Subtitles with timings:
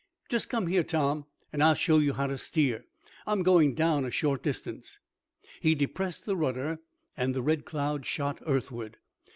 [0.29, 2.85] Just come here, Tom, and I'll show you how to steer.
[3.27, 4.97] I'm going down a short distance."
[5.61, 6.79] He depressed the rudder,
[7.15, 8.97] and the Red Cloud shot earthward.